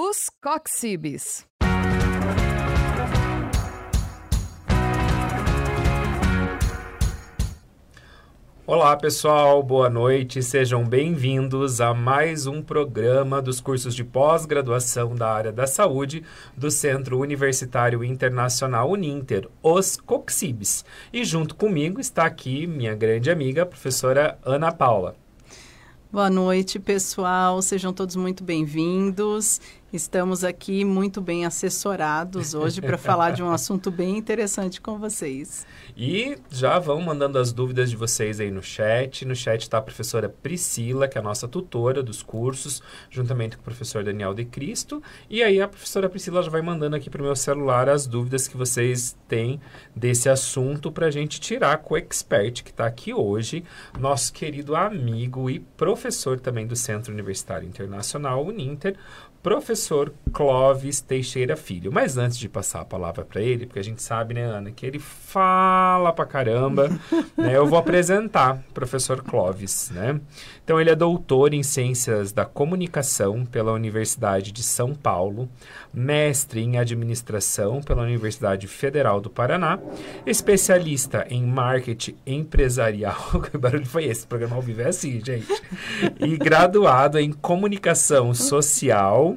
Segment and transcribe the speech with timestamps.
[0.00, 1.44] Os Coxibes.
[8.64, 15.32] Olá pessoal, boa noite, sejam bem-vindos a mais um programa dos cursos de pós-graduação da
[15.32, 16.22] área da saúde
[16.56, 20.84] do Centro Universitário Internacional Uninter, os COXIBs.
[21.12, 25.16] E junto comigo está aqui minha grande amiga, a professora Ana Paula.
[26.10, 27.60] Boa noite, pessoal.
[27.60, 29.60] Sejam todos muito bem-vindos.
[29.90, 35.66] Estamos aqui muito bem assessorados hoje para falar de um assunto bem interessante com vocês.
[35.96, 39.24] E já vão mandando as dúvidas de vocês aí no chat.
[39.24, 43.62] No chat está a professora Priscila, que é a nossa tutora dos cursos, juntamente com
[43.62, 45.02] o professor Daniel de Cristo.
[45.30, 48.46] E aí a professora Priscila já vai mandando aqui para o meu celular as dúvidas
[48.46, 49.58] que vocês têm
[49.96, 53.64] desse assunto para a gente tirar com o expert que está aqui hoje,
[53.98, 58.94] nosso querido amigo e professor também do Centro Universitário Internacional, Uninter,
[59.42, 61.92] professor Clóvis Teixeira Filho.
[61.92, 64.84] Mas antes de passar a palavra para ele, porque a gente sabe, né, Ana, que
[64.84, 66.88] ele fala pra caramba,
[67.36, 70.20] né, eu vou apresentar o professor Clóvis, né?
[70.64, 75.48] Então, ele é doutor em Ciências da Comunicação pela Universidade de São Paulo,
[75.94, 79.78] mestre em Administração pela Universidade Federal do Paraná,
[80.26, 83.16] especialista em Marketing Empresarial,
[83.50, 84.24] que barulho foi esse?
[84.24, 85.48] O programa ao vivo é assim, gente.
[86.20, 89.27] E graduado em Comunicação Social,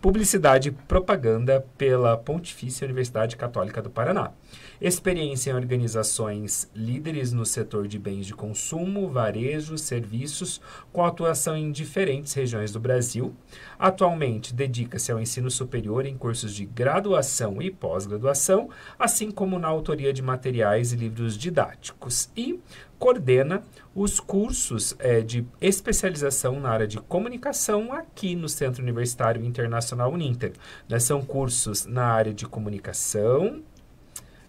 [0.00, 4.32] Publicidade e Propaganda pela Pontifícia Universidade Católica do Paraná
[4.80, 10.60] experiência em organizações líderes no setor de bens de consumo, varejo, serviços,
[10.92, 13.34] com atuação em diferentes regiões do Brasil.
[13.78, 20.12] Atualmente dedica-se ao ensino superior em cursos de graduação e pós-graduação, assim como na autoria
[20.12, 22.30] de materiais e livros didáticos.
[22.36, 22.60] E
[22.98, 23.62] coordena
[23.94, 30.52] os cursos é, de especialização na área de comunicação aqui no Centro Universitário Internacional Uninter.
[30.88, 33.62] Né, são cursos na área de comunicação,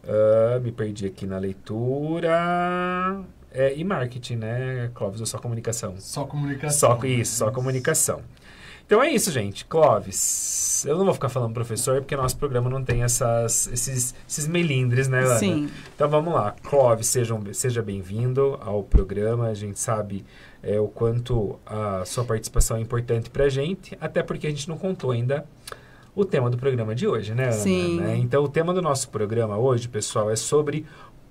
[0.01, 3.21] Uh, me perdi aqui na leitura.
[3.51, 5.19] É, e marketing, né, Clóvis?
[5.19, 5.95] Ou só comunicação?
[5.99, 6.97] Só comunicação.
[6.97, 8.21] Só, isso, só comunicação.
[8.89, 9.65] Então é isso, gente.
[9.65, 14.47] Clóvis, eu não vou ficar falando professor, porque nosso programa não tem essas, esses, esses
[14.47, 15.37] melindres, né, Ana?
[15.37, 15.69] Sim.
[15.93, 16.55] Então vamos lá.
[16.63, 19.45] Clóvis, seja, seja bem-vindo ao programa.
[19.49, 20.25] A gente sabe
[20.63, 24.67] é, o quanto a sua participação é importante para a gente, até porque a gente
[24.67, 25.45] não contou ainda
[26.15, 27.51] o tema do programa de hoje, né, Ana?
[27.53, 27.99] Sim.
[27.99, 28.17] Né?
[28.17, 30.83] Então, o tema do nosso programa hoje, pessoal, é sobre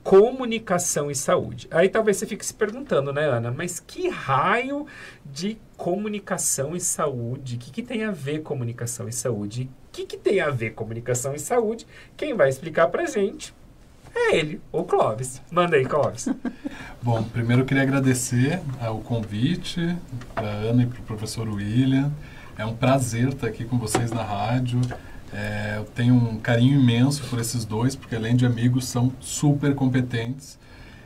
[0.08, 1.68] comunicação e saúde.
[1.70, 3.50] Aí talvez você fique se perguntando, né, Ana?
[3.50, 4.86] Mas que raio
[5.22, 7.56] de comunicação e saúde?
[7.56, 9.68] O que, que tem a ver comunicação e saúde?
[9.88, 11.86] O que, que tem a ver comunicação e saúde?
[12.16, 13.54] Quem vai explicar pra gente
[14.14, 15.42] é ele, o Clóvis.
[15.50, 16.26] Manda aí, Clóvis.
[17.02, 19.94] Bom, primeiro eu queria agradecer uh, o convite
[20.34, 22.10] para Ana e para o professor William.
[22.56, 24.80] É um prazer estar aqui com vocês na rádio.
[25.32, 29.74] É, eu tenho um carinho imenso por esses dois, porque além de amigos, são super
[29.74, 30.58] competentes.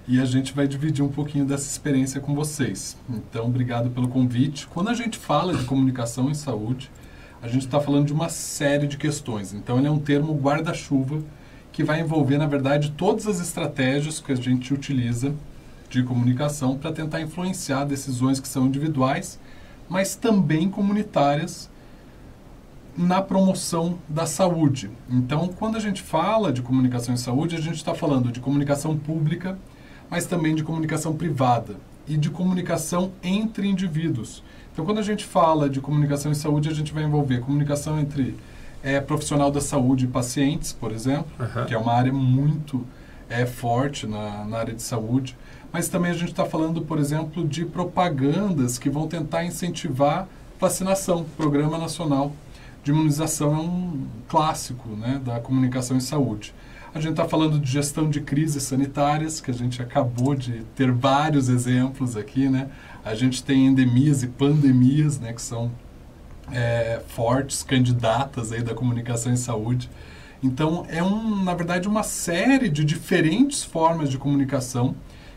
[0.06, 2.96] E a gente vai dividir um pouquinho dessa experiência com vocês.
[3.08, 4.66] Então, obrigado pelo convite.
[4.66, 6.90] Quando a gente fala de comunicação em saúde,
[7.40, 9.52] a gente está falando de uma série de questões.
[9.52, 11.22] Então, ele é um termo guarda-chuva
[11.72, 15.34] que vai envolver, na verdade, todas as estratégias que a gente utiliza
[15.88, 19.38] de comunicação para tentar influenciar decisões que são individuais
[19.92, 21.68] mas também comunitárias
[22.96, 24.90] na promoção da saúde.
[25.08, 28.96] Então, quando a gente fala de comunicação em saúde, a gente está falando de comunicação
[28.96, 29.58] pública,
[30.10, 31.76] mas também de comunicação privada
[32.06, 34.42] e de comunicação entre indivíduos.
[34.72, 38.36] Então, quando a gente fala de comunicação em saúde, a gente vai envolver comunicação entre
[38.82, 41.64] é, profissional da saúde e pacientes, por exemplo, uhum.
[41.64, 42.86] que é uma área muito
[43.28, 45.36] é, forte na, na área de saúde
[45.72, 50.28] mas também a gente está falando, por exemplo, de propagandas que vão tentar incentivar
[50.60, 51.24] vacinação.
[51.36, 52.32] Programa Nacional
[52.82, 56.54] de Imunização é um clássico né, da comunicação em saúde.
[56.94, 60.92] A gente está falando de gestão de crises sanitárias, que a gente acabou de ter
[60.92, 62.68] vários exemplos aqui, né?
[63.02, 65.70] A gente tem endemias e pandemias, né, que são
[66.50, 69.88] é, fortes candidatas aí da comunicação em saúde.
[70.42, 74.94] Então, é, um, na verdade, uma série de diferentes formas de comunicação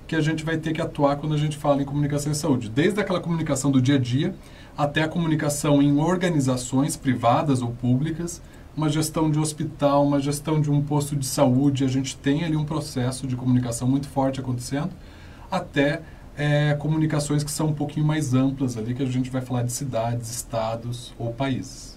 [0.08, 2.70] que a gente vai ter que atuar quando a gente fala em comunicação em saúde.
[2.70, 4.36] Desde aquela comunicação do dia a dia
[4.78, 8.42] até a comunicação em organizações privadas ou públicas,
[8.76, 12.58] uma gestão de hospital, uma gestão de um posto de saúde, a gente tem ali
[12.58, 14.92] um processo de comunicação muito forte acontecendo,
[15.50, 16.02] até
[16.38, 19.72] é, comunicações que são um pouquinho mais amplas ali, que a gente vai falar de
[19.72, 21.96] cidades, estados ou países.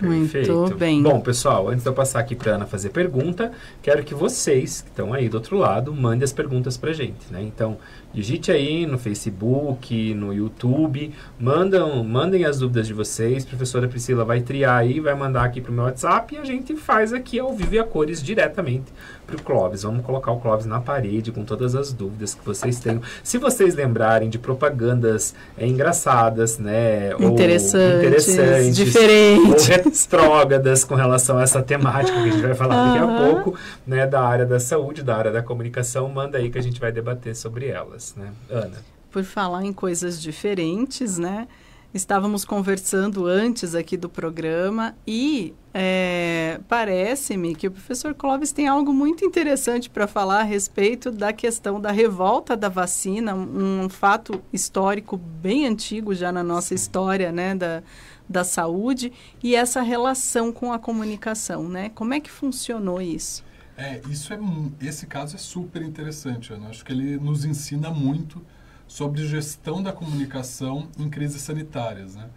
[0.00, 0.52] Perfeito.
[0.52, 1.02] Muito bem.
[1.02, 3.52] Bom, pessoal, antes de eu passar aqui para Ana fazer pergunta,
[3.82, 7.42] quero que vocês, que estão aí do outro lado, mandem as perguntas para gente, né?
[7.42, 7.76] Então,
[8.12, 14.24] digite aí no Facebook, no YouTube, mandam, mandem as dúvidas de vocês, a professora Priscila
[14.24, 17.38] vai triar aí, vai mandar aqui para o meu WhatsApp e a gente faz aqui
[17.38, 18.92] ao vivo e a cores diretamente
[19.30, 19.82] para o Clóvis.
[19.82, 23.00] Vamos colocar o Clóvis na parede com todas as dúvidas que vocês tenham.
[23.22, 27.12] Se vocês lembrarem de propagandas é, engraçadas, né?
[27.18, 29.68] Interessantes, ou interessantes, diferentes.
[29.72, 33.58] Ou retrógradas com relação a essa temática que a gente vai falar daqui a pouco,
[33.86, 34.06] né?
[34.06, 37.34] Da área da saúde, da área da comunicação, manda aí que a gente vai debater
[37.36, 38.32] sobre elas, né?
[38.48, 38.84] Ana.
[39.10, 41.48] Por falar em coisas diferentes, né?
[41.92, 48.92] Estávamos conversando antes aqui do programa e é, parece-me que o professor Clóvis tem algo
[48.92, 54.40] muito interessante para falar a respeito da questão da revolta da vacina, um, um fato
[54.52, 57.82] histórico bem antigo já na nossa história, né, da,
[58.28, 59.12] da saúde,
[59.42, 61.90] e essa relação com a comunicação, né?
[61.92, 63.42] Como é que funcionou isso?
[63.80, 64.38] É, isso é,
[64.82, 66.68] esse caso é super interessante, Ana.
[66.68, 68.44] Acho que ele nos ensina muito
[68.86, 72.28] sobre gestão da comunicação em crises sanitárias, né?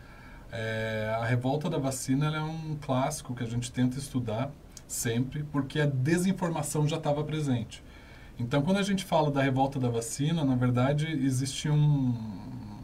[0.54, 4.52] É, a revolta da vacina é um clássico que a gente tenta estudar
[4.88, 7.84] sempre, porque a desinformação já estava presente.
[8.40, 12.16] Então, quando a gente fala da revolta da vacina, na verdade, existe um,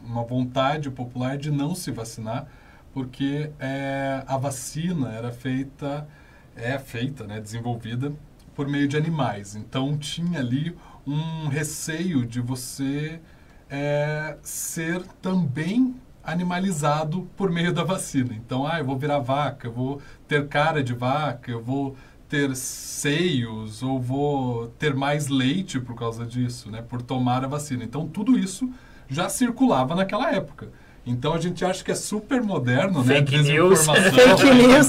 [0.04, 2.46] uma vontade popular de não se vacinar,
[2.92, 6.06] porque é, a vacina era feita,
[6.54, 8.12] é feita, né, desenvolvida
[8.54, 9.56] por meio de animais.
[9.56, 10.76] Então, tinha ali
[11.06, 13.20] um receio de você
[13.68, 18.34] é, ser também animalizado por meio da vacina.
[18.34, 21.96] Então, ah, eu vou virar vaca, eu vou ter cara de vaca, eu vou
[22.28, 27.82] ter seios ou vou ter mais leite por causa disso, né, por tomar a vacina.
[27.82, 28.70] Então, tudo isso
[29.08, 30.70] já circulava naquela época.
[31.06, 33.42] Então, a gente acha que é super moderno, Fake né?
[33.42, 33.86] news.
[33.86, 34.86] Fake news.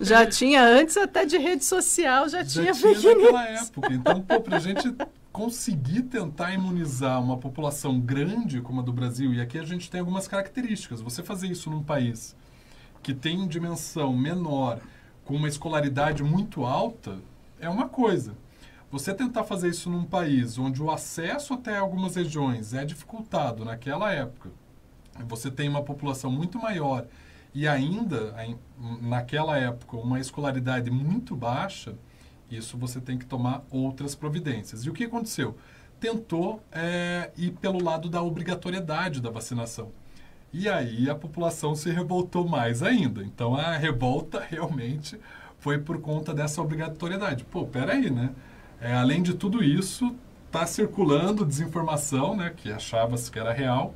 [0.00, 3.22] Já tinha antes até de rede social, já, Já tinha tinha fake news.
[3.32, 3.92] naquela época.
[3.92, 4.94] Então, pô, pra gente
[5.30, 10.00] conseguir tentar imunizar uma população grande como a do Brasil, e aqui a gente tem
[10.00, 11.00] algumas características.
[11.00, 12.34] Você fazer isso num país
[13.02, 14.78] que tem dimensão menor,
[15.24, 17.18] com uma escolaridade muito alta,
[17.60, 18.34] é uma coisa.
[18.90, 24.12] Você tentar fazer isso num país onde o acesso até algumas regiões é dificultado naquela
[24.12, 24.50] época,
[25.26, 27.06] você tem uma população muito maior
[27.54, 28.34] e ainda,
[29.00, 31.94] naquela época, uma escolaridade muito baixa,
[32.50, 34.84] isso você tem que tomar outras providências.
[34.84, 35.56] E o que aconteceu?
[36.00, 39.92] Tentou é, ir pelo lado da obrigatoriedade da vacinação.
[40.52, 43.22] E aí a população se revoltou mais ainda.
[43.22, 45.18] Então a revolta realmente
[45.60, 47.44] foi por conta dessa obrigatoriedade.
[47.44, 48.30] Pô, peraí, né?
[48.80, 50.14] É, além de tudo isso,
[50.46, 52.52] está circulando desinformação, né?
[52.56, 53.94] Que achava-se que era real.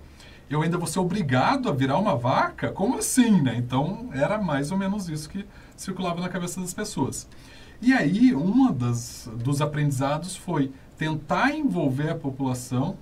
[0.51, 2.73] Eu ainda vou ser obrigado a virar uma vaca?
[2.73, 3.57] Como assim, né?
[3.57, 5.45] Então era mais ou menos isso que
[5.77, 7.29] circulava na cabeça das pessoas.
[7.81, 8.33] E aí,
[8.75, 12.97] das, dos aprendizados foi tentar envolver a população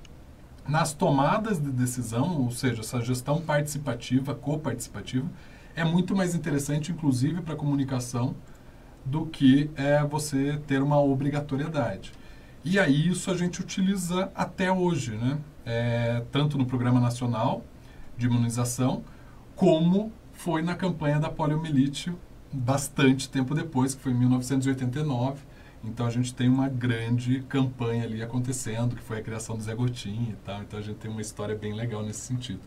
[0.69, 5.31] nas tomadas de decisão, ou seja, essa gestão participativa, coparticipativa,
[5.75, 8.35] é muito mais interessante, inclusive, para a comunicação,
[9.05, 12.13] do que é, você ter uma obrigatoriedade.
[12.65, 15.39] E aí isso a gente utiliza até hoje, né?
[15.67, 17.65] É, tanto no Programa Nacional
[18.17, 19.03] de Imunização,
[19.55, 22.13] como foi na campanha da poliomielite
[22.53, 25.43] bastante tempo depois, que foi em 1989.
[25.85, 29.75] Então a gente tem uma grande campanha ali acontecendo, que foi a criação do Zé
[29.75, 30.63] Gotinha e tal.
[30.63, 32.61] Então a gente tem uma história bem legal nesse sentido.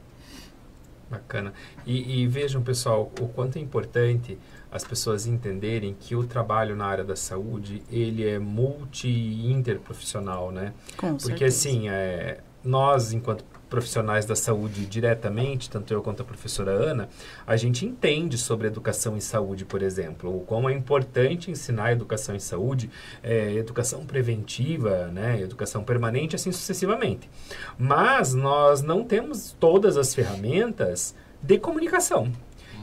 [1.10, 1.54] Bacana.
[1.88, 4.38] E, e vejam, pessoal, o quanto é importante
[4.72, 10.72] as pessoas entenderem que o trabalho na área da saúde, ele é multi-interprofissional, né?
[10.96, 11.70] Com Porque certeza.
[11.70, 17.08] assim, é, nós, enquanto profissionais da saúde diretamente, tanto eu quanto a professora Ana,
[17.46, 22.36] a gente entende sobre educação em saúde, por exemplo, o quão é importante ensinar educação
[22.36, 22.90] em saúde,
[23.22, 27.30] é, educação preventiva, né, educação permanente, assim sucessivamente.
[27.78, 32.32] Mas nós não temos todas as ferramentas de comunicação.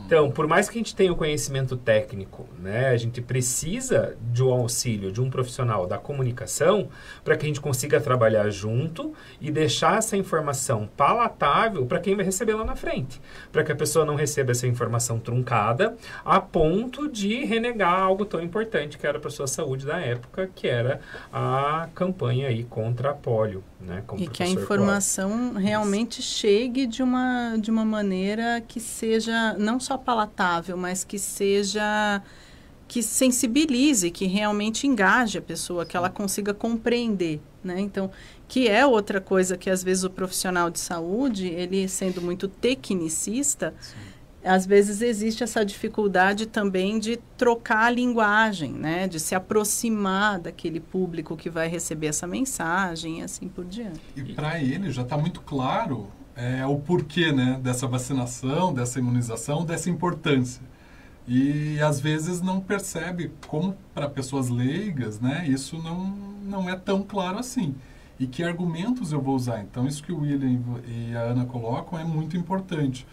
[0.07, 4.41] Então, por mais que a gente tenha o conhecimento técnico, né, a gente precisa de
[4.41, 6.89] um auxílio de um profissional da comunicação
[7.25, 12.25] para que a gente consiga trabalhar junto e deixar essa informação palatável para quem vai
[12.25, 13.21] receber lá na frente.
[13.51, 18.41] Para que a pessoa não receba essa informação truncada a ponto de renegar algo tão
[18.41, 21.01] importante que era para sua saúde da época, que era
[21.33, 23.65] a campanha aí contra a polio.
[23.79, 29.79] Né, E que a informação realmente chegue de uma, de uma maneira que seja não
[29.79, 32.23] só palatável, mas que seja
[32.89, 37.81] que sensibilize, que realmente engaje a pessoa, que ela consiga compreender, né?
[37.81, 38.11] Então,
[38.47, 43.75] que é outra coisa que às vezes o profissional de saúde, ele sendo muito tecnicista,
[44.47, 49.09] às vezes existe essa dificuldade também de trocar a linguagem, né?
[49.09, 54.01] De se aproximar daquele público que vai receber essa mensagem e assim por diante.
[54.15, 59.65] E para ele já está muito claro é, o porquê né, dessa vacinação, dessa imunização,
[59.65, 60.63] dessa importância.
[61.27, 66.07] E às vezes não percebe como para pessoas leigas, né, isso não,
[66.45, 67.75] não é tão claro assim.
[68.19, 69.61] E que argumentos eu vou usar?
[69.61, 73.07] Então isso que o William e a Ana colocam é muito importante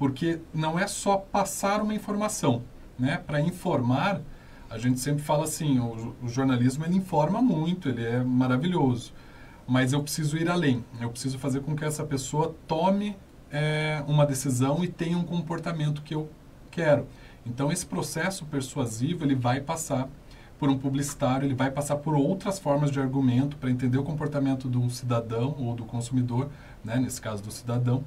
[0.00, 2.62] porque não é só passar uma informação,
[2.98, 3.18] né?
[3.18, 4.22] Para informar,
[4.70, 9.12] a gente sempre fala assim, o, o, jornalismo ele informa muito, ele é maravilhoso,
[9.68, 13.14] mas eu preciso ir além, eu preciso fazer com que essa pessoa tome
[13.52, 16.30] é, uma decisão e tenha um comportamento que eu
[16.70, 17.06] quero.
[17.44, 20.08] Então esse processo persuasivo ele vai passar
[20.58, 24.66] por um publicitário, ele vai passar por outras formas de argumento para entender o comportamento
[24.66, 26.48] do cidadão ou do consumidor,
[26.82, 28.02] né, nesse caso do cidadão,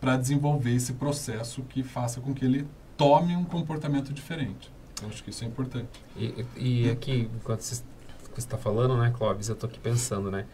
[0.00, 4.70] para desenvolver esse processo que faça com que ele tome um comportamento diferente.
[5.02, 5.88] Eu acho que isso é importante.
[6.16, 7.82] E, e aqui, enquanto você
[8.36, 10.46] está falando, né, Clóvis, eu estou aqui pensando, né,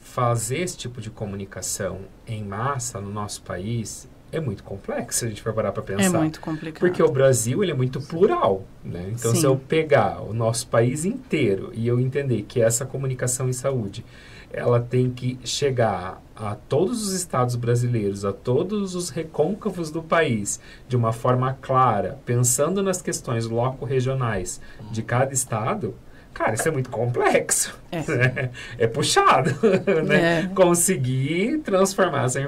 [0.00, 5.28] fazer esse tipo de comunicação em massa no nosso país é muito complexo se a
[5.28, 6.04] gente for parar para pensar.
[6.04, 6.80] É muito complicado.
[6.80, 9.12] Porque o Brasil ele é muito plural, né?
[9.12, 9.40] Então Sim.
[9.40, 14.04] se eu pegar o nosso país inteiro e eu entender que essa comunicação em saúde
[14.54, 20.60] ela tem que chegar a todos os estados brasileiros, a todos os recôncavos do país,
[20.88, 25.94] de uma forma clara, pensando nas questões loco-regionais de cada estado,
[26.32, 27.78] cara, isso é muito complexo.
[27.90, 28.50] É, né?
[28.78, 29.50] é puxado,
[30.06, 30.40] né?
[30.40, 30.46] É.
[30.54, 32.40] Conseguir transformar essa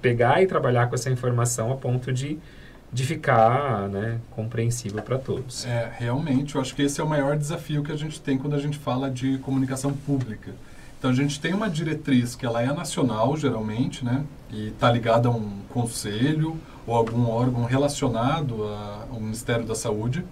[0.00, 2.38] pegar e trabalhar com essa informação a ponto de
[2.92, 5.64] de ficar né, compreensível para todos.
[5.64, 8.54] É, realmente, eu acho que esse é o maior desafio que a gente tem quando
[8.54, 10.52] a gente fala de comunicação pública
[11.02, 14.24] então a gente tem uma diretriz que ela é nacional, geralmente, né?
[14.52, 16.56] E está ligada a um conselho
[16.86, 18.62] ou algum órgão relacionado
[19.10, 20.24] ao Ministério da Saúde.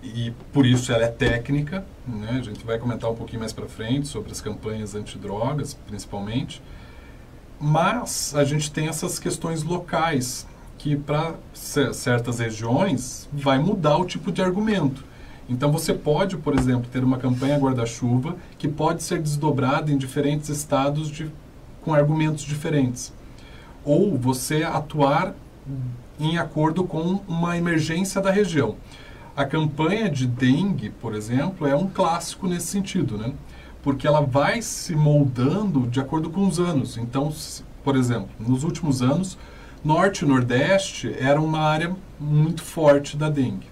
[0.00, 2.38] E por isso ela é técnica, né?
[2.38, 6.62] A gente vai comentar um pouquinho mais para frente sobre as campanhas antidrogas, principalmente.
[7.58, 10.46] Mas a gente tem essas questões locais
[10.78, 15.04] que para certas regiões vai mudar o tipo de argumento.
[15.52, 20.48] Então você pode, por exemplo, ter uma campanha guarda-chuva que pode ser desdobrada em diferentes
[20.48, 21.30] estados de,
[21.82, 23.12] com argumentos diferentes.
[23.84, 25.34] Ou você atuar
[26.18, 28.76] em acordo com uma emergência da região.
[29.36, 33.32] A campanha de dengue, por exemplo, é um clássico nesse sentido, né?
[33.82, 36.96] Porque ela vai se moldando de acordo com os anos.
[36.96, 37.30] Então,
[37.84, 39.36] por exemplo, nos últimos anos,
[39.84, 43.66] Norte e Nordeste era uma área muito forte da dengue.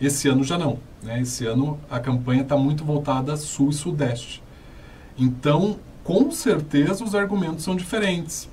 [0.00, 0.78] Esse ano já não.
[1.02, 1.20] Né?
[1.20, 4.42] Esse ano a campanha está muito voltada sul e sudeste.
[5.18, 8.48] Então, com certeza os argumentos são diferentes.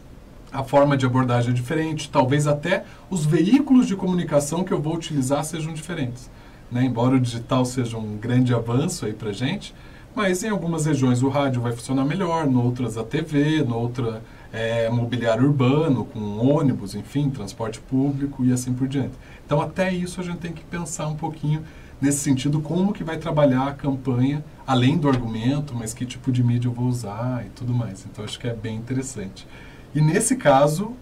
[0.51, 4.95] A forma de abordagem é diferente, talvez até os veículos de comunicação que eu vou
[4.95, 6.29] utilizar sejam diferentes.
[6.71, 6.83] Né?
[6.85, 9.73] Embora o digital seja um grande avanço aí para gente,
[10.15, 14.21] mas em algumas regiões o rádio vai funcionar melhor, em outras a TV, em outra
[14.51, 19.13] é, mobiliário urbano, com ônibus, enfim, transporte público e assim por diante.
[19.53, 21.63] Então até isso a gente tem que pensar um pouquinho
[22.01, 26.43] nesse sentido, como que vai trabalhar a campanha, além do argumento, mas que tipo de
[26.43, 28.03] mídia eu vou usar e tudo mais.
[28.03, 29.47] Então, acho que é bem interessante.
[29.93, 30.93] E nesse caso,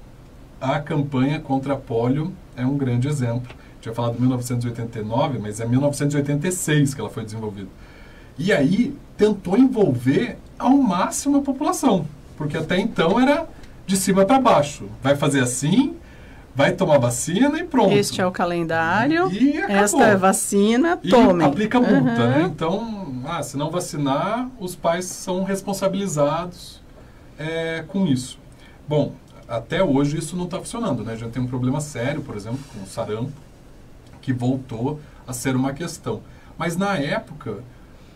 [0.60, 3.56] a campanha contra a polio é um grande exemplo.
[3.80, 7.70] Tinha falado 1989, mas é 1986 que ela foi desenvolvida.
[8.38, 12.06] E aí, tentou envolver ao máximo a população,
[12.36, 13.48] porque até então era
[13.88, 14.90] de cima para baixo.
[15.02, 15.96] Vai fazer assim,
[16.54, 17.94] vai tomar vacina e pronto.
[17.94, 21.44] Este é o calendário, e esta é a vacina, tome.
[21.44, 22.30] E aplica multa, uhum.
[22.30, 22.42] né?
[22.44, 26.82] Então, ah, se não vacinar, os pais são responsabilizados
[27.38, 28.40] é, com isso.
[28.88, 29.14] Bom,
[29.48, 31.14] até hoje isso não está funcionando, né?
[31.14, 33.32] A gente tem um problema sério, por exemplo, com o sarampo,
[34.22, 36.22] que voltou a ser uma questão.
[36.58, 37.64] Mas na época,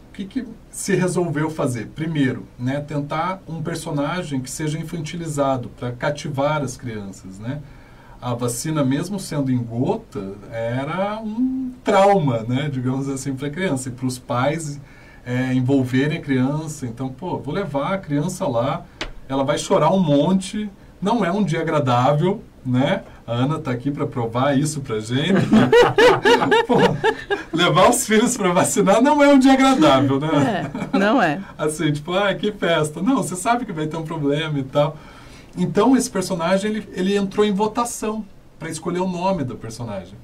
[0.10, 1.88] o que, que se resolveu fazer?
[1.88, 7.62] Primeiro, né, tentar um personagem que seja infantilizado para cativar as crianças, né?
[8.22, 13.90] A vacina, mesmo sendo em gota, era um trauma, né, digamos assim, para a criança.
[13.90, 14.80] E para os pais
[15.26, 16.86] é, envolverem a criança.
[16.86, 18.86] Então, pô, vou levar a criança lá,
[19.28, 20.70] ela vai chorar um monte,
[21.02, 23.04] não é um dia agradável, né?
[23.28, 25.48] A Ana está aqui para provar isso para gente.
[26.68, 26.76] pô,
[27.52, 30.72] levar os filhos para vacinar não é um dia agradável, né?
[30.94, 31.40] É, não é.
[31.58, 33.02] assim, tipo, ah, que festa.
[33.02, 34.96] Não, você sabe que vai ter um problema e tal.
[35.58, 38.26] Então esse personagem ele, ele entrou em votação
[38.60, 40.16] para escolher o nome do personagem.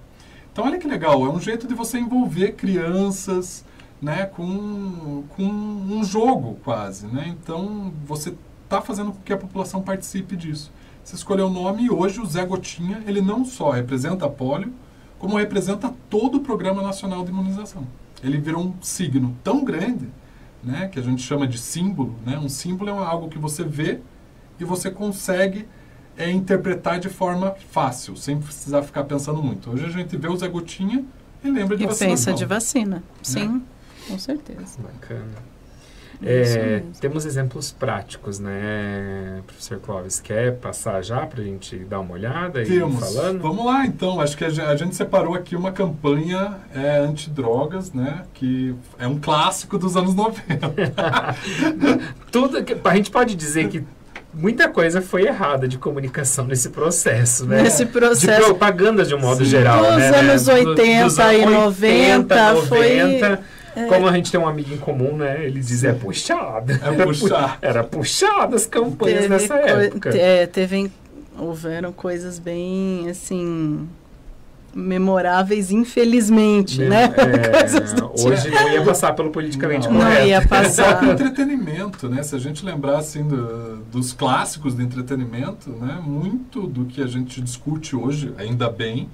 [0.51, 3.63] Então olha que legal, é um jeito de você envolver crianças,
[4.01, 7.27] né, com, com um jogo quase, né?
[7.27, 10.71] Então você está fazendo com que a população participe disso.
[11.03, 14.73] Você escolheu o nome e hoje o Zé Gotinha, ele não só representa a polio,
[15.19, 17.85] como representa todo o Programa Nacional de Imunização.
[18.23, 20.09] Ele virou um signo tão grande,
[20.63, 22.15] né, que a gente chama de símbolo.
[22.25, 22.37] Né?
[22.37, 23.99] Um símbolo é algo que você vê
[24.61, 25.67] e você consegue
[26.17, 29.71] é, interpretar de forma fácil, sem precisar ficar pensando muito.
[29.71, 31.03] Hoje a gente vê o Zé Gotinha
[31.43, 33.01] e lembra de E pensa de vacina.
[33.23, 33.63] Sim,
[34.07, 34.77] com certeza.
[34.79, 35.51] Bacana.
[36.23, 36.91] É, mesmo.
[37.01, 40.19] temos exemplos práticos, né, professor Clóvis?
[40.19, 42.99] Quer passar já para a gente dar uma olhada e ir Temos.
[42.99, 43.41] falando?
[43.41, 44.21] Vamos lá, então.
[44.21, 48.23] Acho que a gen- a gente separou aqui uma campanha é, antidrogas, né?
[48.35, 50.69] Que é um clássico dos anos 90.
[52.31, 53.83] Tudo que, a gente pode dizer que
[54.33, 57.61] muita coisa foi errada de comunicação nesse processo, né?
[57.63, 58.45] Nesse De processo.
[58.45, 59.51] propaganda de um modo Sim.
[59.51, 60.07] geral, Dos né?
[60.19, 63.39] anos Do- 80 dos anos e 90 foi- 90.
[63.87, 65.45] Como a gente tem um amigo em comum, né?
[65.45, 66.79] Ele diz é puxada.
[66.83, 67.57] É puxar.
[67.63, 70.09] Era puxada as campanhas teve nessa época.
[70.09, 70.91] é, teve,
[71.39, 73.87] houveram coisas bem, assim,
[74.75, 77.13] memoráveis, infelizmente, né?
[77.15, 77.93] É, Coisas.
[78.19, 79.97] Hoje não ia passar pelo politicamente Não.
[79.97, 80.19] correto.
[80.21, 80.87] Não ia É passar.
[80.97, 82.23] próprio entretenimento, né?
[82.23, 85.99] Se a gente lembrar assim do- dos clássicos de entretenimento, né?
[86.03, 89.09] Muito do que a gente discute hoje, ainda bem,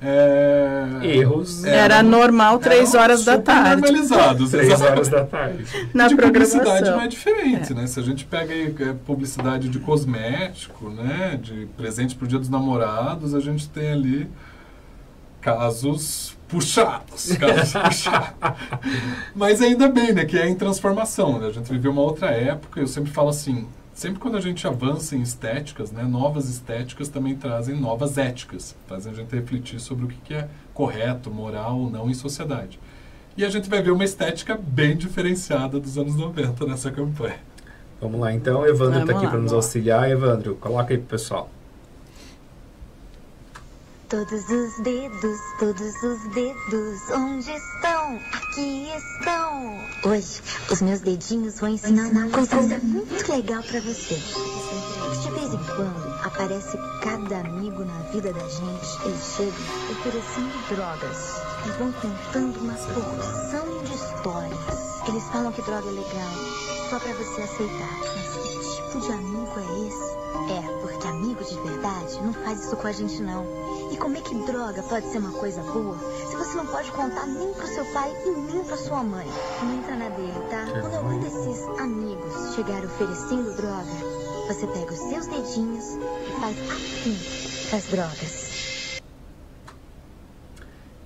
[0.00, 0.86] é...
[1.02, 3.82] Erros É, Era normal três horas da tarde.
[3.82, 5.64] normalizados, três horas da tarde.
[5.92, 7.84] Na de publicidade não é diferente, né?
[7.88, 11.36] Se a gente pega aí, é, publicidade de cosmético, né?
[11.42, 14.30] De presente pro dia dos namorados, a gente tem ali
[15.40, 18.34] casos puxados, casos puxados.
[19.34, 20.24] Mas ainda bem, né?
[20.24, 21.48] Que é em transformação, né?
[21.48, 25.14] A gente viveu uma outra época, eu sempre falo assim, sempre quando a gente avança
[25.14, 26.02] em estéticas, né?
[26.02, 30.48] Novas estéticas também trazem novas éticas, fazem a gente refletir sobre o que que é
[30.72, 32.80] correto, moral ou não em sociedade.
[33.36, 37.38] E a gente vai ver uma estética bem diferenciada dos anos 90 nessa campanha.
[38.00, 38.66] Vamos lá, então.
[38.66, 40.10] Evandro está aqui para nos auxiliar.
[40.10, 41.50] Evandro, coloca aí pro pessoal.
[44.08, 48.18] Todos os dedos, todos os dedos, onde estão?
[48.32, 49.78] Aqui estão.
[50.02, 54.14] Hoje, os meus dedinhos vão ensinar uma coisa muito legal pra você.
[54.14, 59.04] De vez em quando, aparece cada amigo na vida da gente.
[59.04, 59.60] Eles chegam
[59.90, 65.06] oferecendo drogas e vão contando uma porção de histórias.
[65.06, 66.32] Eles falam que droga é legal,
[66.88, 67.98] só pra você aceitar.
[68.00, 70.18] Mas tipo de amigo é esse?
[70.50, 73.44] É, porque amigo de verdade não faz isso com a gente não.
[73.92, 77.26] E como é que droga pode ser uma coisa boa se você não pode contar
[77.26, 79.26] nem pro seu pai e nem pra sua mãe?
[79.62, 80.66] Não entra na dele, tá?
[80.80, 83.92] Quando algum desses amigos chegar oferecendo droga,
[84.46, 88.47] você pega os seus dedinhos e faz assim as drogas.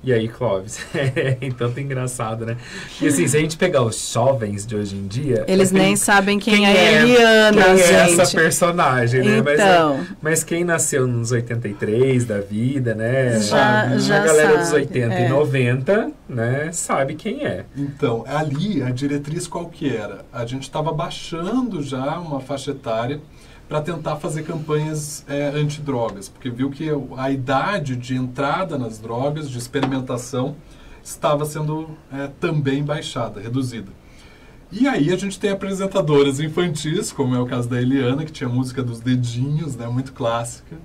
[0.04, 0.80] E aí, Clóvis?
[0.94, 2.56] É tanto engraçado, né?
[3.00, 5.44] E assim, se a gente pegar os jovens de hoje em dia.
[5.46, 7.76] Eles assim, nem sabem quem, quem é é- Eliana, quem é
[8.08, 8.20] gente.
[8.20, 9.40] essa personagem, né?
[9.42, 10.00] Mas, Então.
[10.20, 13.38] mas quem nasceu nos 83 da vida, né?
[13.40, 15.26] Já- a já galera dos sabe, 80 é.
[15.26, 16.70] e 90, né?
[16.72, 17.64] Sabe quem é.
[17.76, 20.24] Então, ali a diretriz qual que era?
[20.32, 23.20] A gente estava baixando já uma faixa etária
[23.72, 29.48] para tentar fazer campanhas é, antidrogas, porque viu que a idade de entrada nas drogas,
[29.48, 30.56] de experimentação,
[31.02, 33.90] estava sendo é, também baixada, reduzida.
[34.70, 38.46] E aí a gente tem apresentadoras infantis, como é o caso da Eliana, que tinha
[38.46, 40.76] música dos dedinhos, né, muito clássica,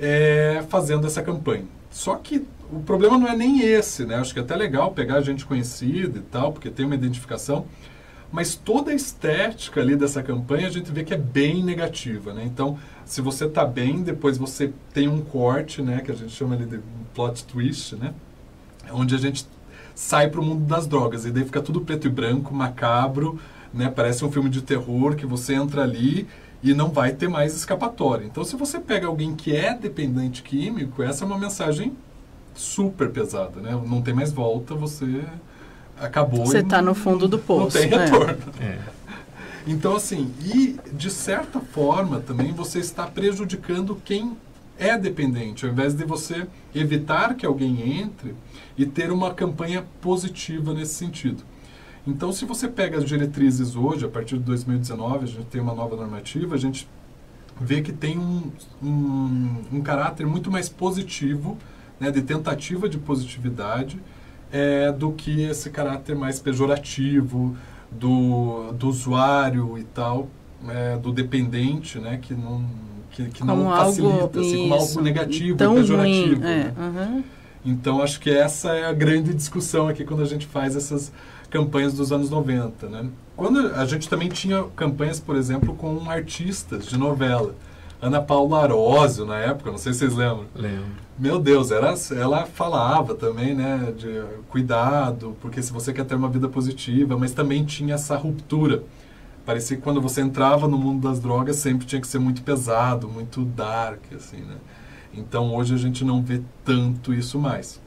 [0.00, 1.66] é, fazendo essa campanha.
[1.90, 4.14] Só que o problema não é nem esse, né?
[4.14, 7.66] Acho que é até legal pegar gente conhecida e tal, porque tem uma identificação.
[8.34, 12.42] Mas toda a estética ali dessa campanha a gente vê que é bem negativa, né?
[12.44, 16.00] Então, se você tá bem, depois você tem um corte, né?
[16.00, 16.80] Que a gente chama ali de
[17.14, 18.12] plot twist, né?
[18.90, 19.46] Onde a gente
[19.94, 21.24] sai pro mundo das drogas.
[21.24, 23.38] E daí fica tudo preto e branco, macabro,
[23.72, 23.88] né?
[23.88, 26.26] Parece um filme de terror que você entra ali
[26.60, 28.24] e não vai ter mais escapatória.
[28.24, 31.92] Então, se você pega alguém que é dependente químico, essa é uma mensagem
[32.52, 33.80] super pesada, né?
[33.86, 35.22] Não tem mais volta, você
[36.00, 37.78] acabou Você e tá não- no fundo do poço.
[37.78, 38.04] Não tem é.
[38.04, 38.38] retorno.
[38.60, 38.78] É.
[39.66, 44.36] Então, assim, e de certa forma também você está prejudicando quem
[44.78, 48.34] é dependente, ao invés de você evitar que alguém entre
[48.76, 51.42] e ter uma campanha positiva nesse sentido.
[52.06, 55.74] Então, se você pega as diretrizes hoje, a partir de 2019, a gente tem uma
[55.74, 56.86] nova normativa, a gente
[57.58, 58.50] vê que tem um,
[58.82, 61.56] um, um caráter muito mais positivo,
[61.98, 63.98] né, de tentativa de positividade,
[64.54, 67.56] é, do que esse caráter mais pejorativo
[67.90, 70.28] do, do usuário e tal,
[70.68, 72.64] é, do dependente, né, que não,
[73.10, 76.40] que, que não Como algo, facilita, assim, como algo negativo, tão pejorativo.
[76.40, 76.44] ruim.
[76.44, 76.74] É, né?
[76.78, 77.24] aham.
[77.66, 81.10] Então, acho que essa é a grande discussão aqui quando a gente faz essas
[81.50, 83.06] campanhas dos anos 90, né?
[83.36, 87.54] Quando a gente também tinha campanhas, por exemplo, com artistas de novela.
[88.00, 90.46] Ana Paula Arósio, na época, não sei se vocês lembram.
[90.54, 91.04] Lembro.
[91.18, 96.28] Meu Deus, era, ela falava também, né, de cuidado, porque se você quer ter uma
[96.28, 98.82] vida positiva, mas também tinha essa ruptura.
[99.46, 103.08] Parecia que quando você entrava no mundo das drogas sempre tinha que ser muito pesado,
[103.08, 104.56] muito dark, assim, né?
[105.12, 107.80] Então hoje a gente não vê tanto isso mais.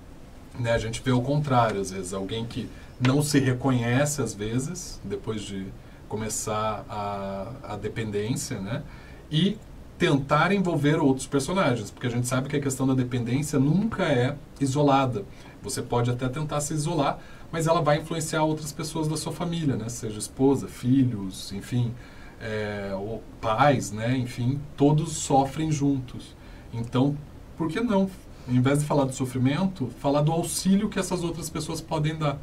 [0.58, 0.72] Né?
[0.72, 5.42] A gente vê o contrário, às vezes, alguém que não se reconhece, às vezes, depois
[5.42, 5.68] de
[6.08, 8.82] começar a, a dependência, né?
[9.30, 9.58] E
[9.98, 14.36] tentar envolver outros personagens, porque a gente sabe que a questão da dependência nunca é
[14.60, 15.26] isolada.
[15.62, 17.20] Você pode até tentar se isolar,
[17.52, 19.90] mas ela vai influenciar outras pessoas da sua família, né?
[19.90, 21.92] Seja esposa, filhos, enfim,
[22.40, 24.16] é, ou pais, né?
[24.16, 26.36] Enfim, todos sofrem juntos.
[26.72, 27.18] Então,
[27.58, 28.10] por que não,
[28.48, 32.38] em vez de falar do sofrimento, falar do auxílio que essas outras pessoas podem dar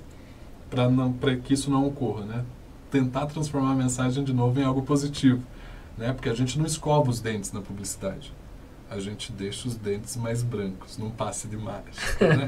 [1.21, 2.45] para que isso não ocorra, né?
[2.91, 5.41] Tentar transformar a mensagem de novo em algo positivo
[5.97, 6.13] né?
[6.13, 8.33] Porque a gente não escova os dentes na publicidade.
[8.91, 12.47] A gente deixa os dentes mais brancos, num passe de mágica, né?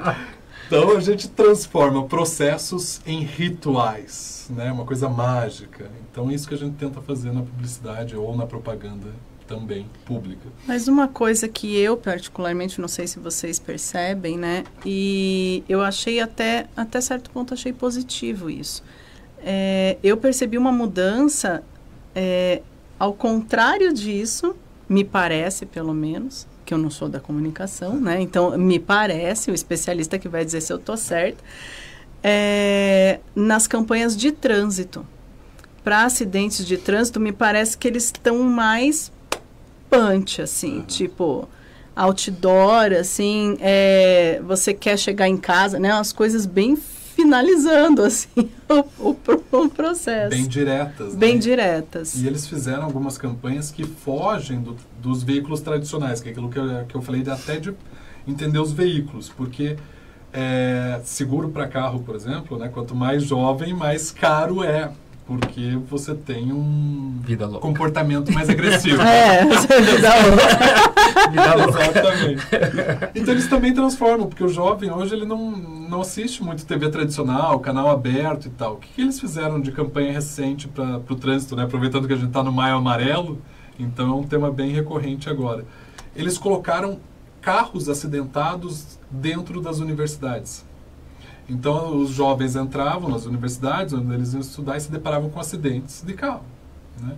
[0.66, 4.70] então a gente transforma processos em rituais, né?
[4.70, 5.90] Uma coisa mágica.
[6.10, 9.08] Então é isso que a gente tenta fazer na publicidade ou na propaganda
[9.48, 10.48] também pública.
[10.66, 14.62] Mas uma coisa que eu particularmente, não sei se vocês percebem, né?
[14.84, 18.84] E eu achei até até certo ponto achei positivo isso.
[19.40, 21.64] É, eu percebi uma mudança
[22.20, 22.62] é,
[22.98, 24.56] ao contrário disso,
[24.88, 28.20] me parece, pelo menos, que eu não sou da comunicação, né?
[28.20, 31.44] Então, me parece, o especialista que vai dizer se eu estou certo,
[32.20, 35.06] é, nas campanhas de trânsito.
[35.84, 39.12] Para acidentes de trânsito, me parece que eles estão mais
[39.88, 40.82] punch, assim, uhum.
[40.86, 41.48] tipo
[41.94, 45.94] outdoor, assim, é, você quer chegar em casa, né?
[45.94, 46.76] Umas coisas bem
[47.18, 48.28] finalizando assim
[48.70, 49.16] o, o,
[49.50, 50.30] o processo.
[50.30, 51.14] Bem diretas.
[51.16, 51.40] Bem né?
[51.40, 52.14] diretas.
[52.14, 56.58] E eles fizeram algumas campanhas que fogem do, dos veículos tradicionais, que é aquilo que
[56.58, 57.74] eu, que eu falei de até de
[58.26, 59.76] entender os veículos, porque
[60.32, 64.92] é, seguro para carro, por exemplo, né, quanto mais jovem, mais caro é
[65.26, 67.20] porque você tem um
[67.60, 69.02] comportamento mais agressivo.
[69.02, 71.30] é, vida louca.
[71.30, 71.82] vida louca.
[71.82, 72.46] Exatamente.
[73.14, 75.38] Então eles também transformam, porque o jovem hoje ele não,
[75.88, 78.74] não assiste muito TV tradicional, canal aberto e tal.
[78.74, 81.64] O que, que eles fizeram de campanha recente para o trânsito, né?
[81.64, 83.40] aproveitando que a gente está no Maio Amarelo,
[83.78, 85.64] então é um tema bem recorrente agora.
[86.14, 87.00] Eles colocaram
[87.40, 90.66] carros acidentados dentro das universidades.
[91.48, 96.02] Então, os jovens entravam nas universidades, onde eles iam estudar, e se deparavam com acidentes
[96.02, 96.42] de carro.
[97.00, 97.16] Né?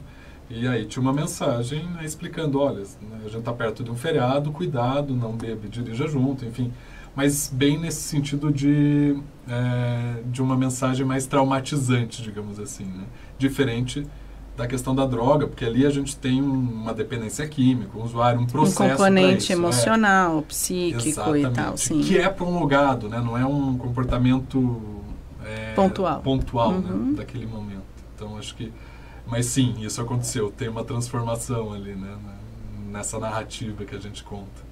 [0.49, 3.97] E aí tinha uma mensagem né, explicando, olha, né, a gente está perto de um
[3.97, 6.73] feriado, cuidado, não bebe, dirija junto, enfim.
[7.15, 9.17] Mas bem nesse sentido de,
[9.49, 12.85] é, de uma mensagem mais traumatizante, digamos assim.
[12.85, 13.05] Né?
[13.39, 14.07] Diferente
[14.57, 18.47] da questão da droga, porque ali a gente tem uma dependência química, um usuário, um
[18.47, 18.83] processo.
[18.83, 19.55] Um componente isso, é.
[19.55, 20.43] emocional, é.
[20.43, 22.01] psíquico Exatamente, e tal, sim.
[22.03, 23.21] Que é prolongado, né?
[23.21, 24.83] Não é um comportamento
[25.45, 26.91] é, pontual, pontual né?
[26.91, 27.07] uhum.
[27.07, 27.17] né?
[27.17, 27.81] daquele momento.
[28.15, 28.73] Então acho que,
[29.27, 30.51] mas sim, isso aconteceu.
[30.51, 32.17] Tem uma transformação ali, né?
[32.91, 34.70] Nessa narrativa que a gente conta.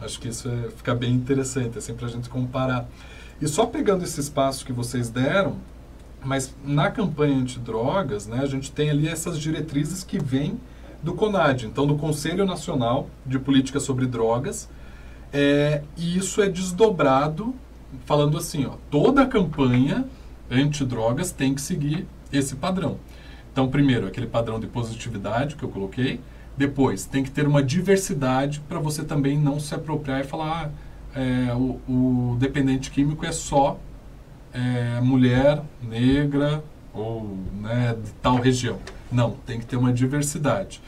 [0.00, 2.88] Acho que isso é, fica bem interessante, é sempre a gente comparar.
[3.40, 5.56] E só pegando esse espaço que vocês deram,
[6.22, 10.58] mas na campanha antidrogas, né, a gente tem ali essas diretrizes que vêm
[11.02, 14.68] do CONAD, então do Conselho Nacional de Política sobre Drogas,
[15.32, 17.54] é, e isso é desdobrado
[18.04, 20.04] falando assim, ó, toda a campanha
[20.50, 22.98] antidrogas tem que seguir esse padrão.
[23.52, 26.20] Então, primeiro, aquele padrão de positividade que eu coloquei,
[26.56, 30.70] depois, tem que ter uma diversidade para você também não se apropriar e falar
[31.14, 33.78] ah, é, o, o dependente químico é só
[34.52, 36.64] é, mulher negra
[36.94, 38.78] ou né, de tal região.
[39.12, 40.80] Não, tem que ter uma diversidade.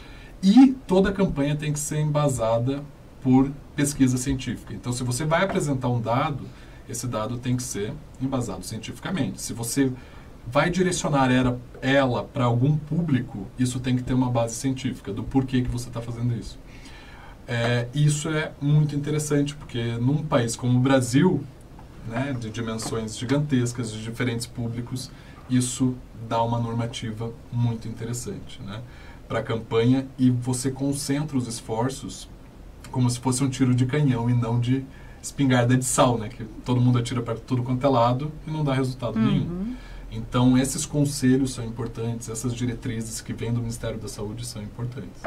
[0.42, 2.82] E toda a campanha tem que ser embasada
[3.22, 4.72] por pesquisa científica.
[4.72, 6.44] Então, se você vai apresentar um dado,
[6.88, 9.40] esse dado tem que ser embasado cientificamente.
[9.40, 9.92] Se você
[10.50, 15.22] vai direcionar ela, ela para algum público, isso tem que ter uma base científica do
[15.22, 16.58] porquê que você está fazendo isso.
[17.46, 21.42] É, isso é muito interessante, porque num país como o Brasil,
[22.06, 25.10] né, de dimensões gigantescas, de diferentes públicos,
[25.48, 25.94] isso
[26.28, 28.82] dá uma normativa muito interessante né,
[29.26, 32.28] para a campanha e você concentra os esforços
[32.90, 34.84] como se fosse um tiro de canhão e não de
[35.22, 38.62] espingarda de sal, né, que todo mundo atira para tudo quanto é lado e não
[38.62, 39.26] dá resultado uhum.
[39.26, 39.76] nenhum.
[40.10, 45.22] Então, esses conselhos são importantes, essas diretrizes que vêm do Ministério da Saúde são importantes.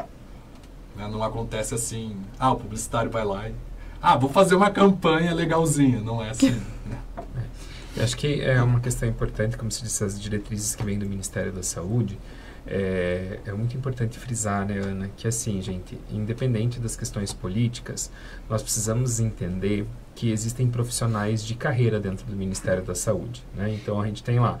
[0.96, 1.08] Né?
[1.08, 3.54] Não acontece assim, ah, o publicitário vai lá e
[4.00, 6.00] ah, vou fazer uma campanha legalzinha.
[6.00, 6.60] Não é assim.
[6.84, 6.98] Né?
[7.96, 11.06] Eu acho que é uma questão importante, como se disse, as diretrizes que vêm do
[11.06, 12.18] Ministério da Saúde,
[12.66, 18.10] é, é muito importante frisar, né, Ana, que assim, gente, independente das questões políticas,
[18.48, 23.42] nós precisamos entender que existem profissionais de carreira dentro do Ministério da Saúde.
[23.54, 23.72] Né?
[23.74, 24.58] Então a gente tem lá,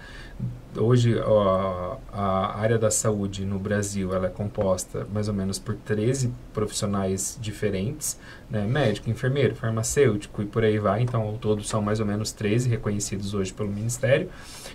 [0.76, 5.74] hoje ó, a área da saúde no Brasil ela é composta mais ou menos por
[5.74, 8.18] 13 profissionais diferentes,
[8.50, 8.66] né?
[8.66, 11.02] médico, enfermeiro, farmacêutico e por aí vai.
[11.02, 14.28] Então ao todo são mais ou menos 13 reconhecidos hoje pelo Ministério.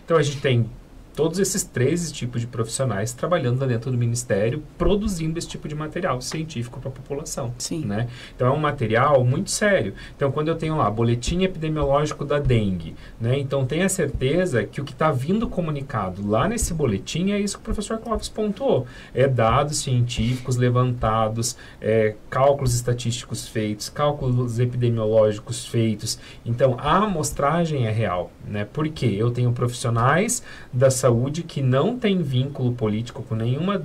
[0.06, 0.70] Então a gente tem
[1.18, 5.74] todos esses três tipos de profissionais trabalhando lá dentro do Ministério, produzindo esse tipo de
[5.74, 7.56] material científico para a população.
[7.58, 7.84] Sim.
[7.86, 8.08] Né?
[8.36, 9.96] Então é um material muito sério.
[10.16, 13.40] Então quando eu tenho lá boletim epidemiológico da dengue, né?
[13.40, 17.62] então tenha certeza que o que está vindo comunicado lá nesse boletim é isso que
[17.62, 18.86] o professor Clóvis pontuou.
[19.12, 26.20] É dados científicos levantados, é, cálculos estatísticos feitos, cálculos epidemiológicos feitos.
[26.46, 28.32] Então a amostragem é real.
[28.46, 28.68] Né?
[28.72, 33.82] Porque eu tenho profissionais da saúde saúde que não tem vínculo político com nenhuma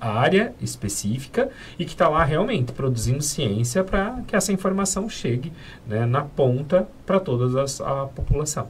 [0.00, 5.52] área específica e que está lá realmente produzindo ciência para que essa informação chegue
[5.86, 8.68] né, na ponta para toda a população.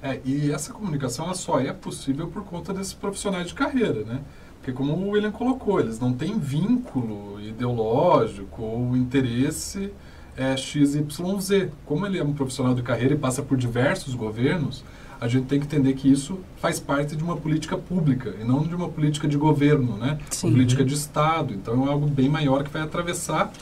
[0.00, 4.20] É, e essa comunicação ela só é possível por conta desses profissionais de carreira, né?
[4.58, 9.92] Porque como o William colocou, eles não têm vínculo ideológico ou interesse
[10.36, 11.70] é, XYZ.
[11.84, 14.84] Como ele é um profissional de carreira e passa por diversos governos,
[15.22, 18.64] a gente tem que entender que isso faz parte de uma política pública e não
[18.64, 20.18] de uma política de governo, né?
[20.30, 20.48] Sim.
[20.48, 21.54] Uma política de Estado.
[21.54, 23.52] Então é algo bem maior que vai atravessar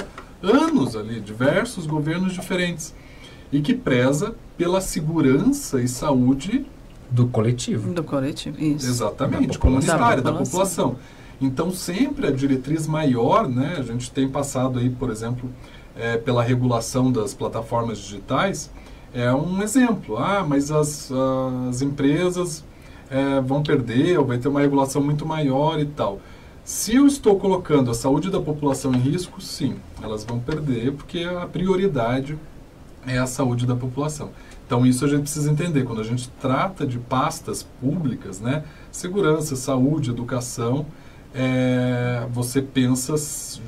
[0.43, 2.95] anos ali, diversos governos diferentes
[3.53, 6.65] e que preza pela segurança e saúde
[7.11, 7.93] do coletivo.
[7.93, 8.87] Do coletivo, isso.
[8.89, 10.91] Exatamente, Da comunitária, Da da população.
[10.93, 11.21] população.
[11.43, 15.51] Então, sempre a diretriz maior, né, a gente tem passado aí, por exemplo,
[15.95, 18.71] é, pela regulação das plataformas digitais,
[19.15, 20.17] é um exemplo.
[20.17, 21.11] Ah, mas as,
[21.69, 22.65] as empresas
[23.11, 26.21] é, vão perder, ou vai ter uma regulação muito maior e tal.
[26.65, 31.25] Se eu estou colocando a saúde da população em risco, sim, elas vão perder, porque
[31.25, 32.39] a prioridade
[33.07, 34.31] é a saúde da população.
[34.67, 35.83] Então isso a gente precisa entender.
[35.83, 40.87] Quando a gente trata de pastas públicas, né, segurança, saúde, educação,
[41.35, 43.15] é, você pensa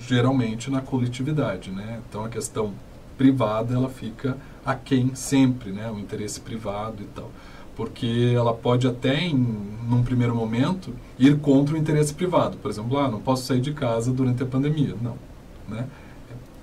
[0.06, 2.00] geralmente na coletividade, né?
[2.08, 2.72] Então a questão
[3.16, 5.90] privada ela fica aquém sempre, né?
[5.90, 7.30] O interesse privado e tal.
[7.74, 9.36] Porque ela pode até, em,
[9.88, 12.56] num primeiro momento, ir contra o interesse privado.
[12.58, 14.94] Por exemplo, ah, não posso sair de casa durante a pandemia.
[15.00, 15.16] Não.
[15.68, 15.86] Né?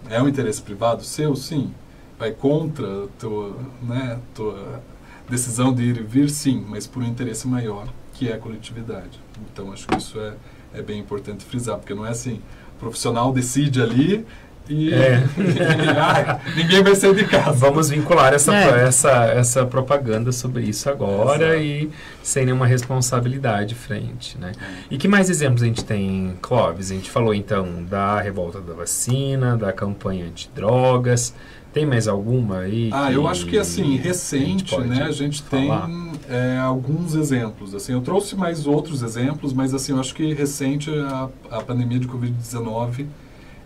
[0.09, 1.35] É um interesse privado seu?
[1.35, 1.73] Sim.
[2.17, 4.81] Vai contra a tua, né, tua
[5.29, 6.29] decisão de ir e vir?
[6.29, 9.19] Sim, mas por um interesse maior, que é a coletividade.
[9.51, 10.33] Então, acho que isso é,
[10.73, 12.41] é bem importante frisar, porque não é assim,
[12.75, 14.25] o profissional decide ali
[14.69, 15.23] e, É.
[16.55, 17.51] Ninguém vai sair de casa.
[17.53, 18.87] Vamos vincular essa, É.
[18.87, 21.61] essa, essa propaganda sobre isso agora Exato.
[21.63, 21.89] e
[22.21, 24.51] sem nenhuma responsabilidade frente, né?
[24.89, 26.91] E que mais exemplos a gente tem, Clóvis?
[26.91, 31.33] A gente falou então da revolta da vacina, da campanha antidrogas.
[31.71, 32.89] Tem mais alguma aí?
[32.91, 35.87] Ah, eu acho que assim, recente, pode né, a gente tem falar?
[36.27, 37.75] é, alguns exemplos.
[37.75, 41.99] Assim, eu trouxe mais outros exemplos, mas assim, eu acho que recente a, a pandemia
[41.99, 43.05] de Covid-19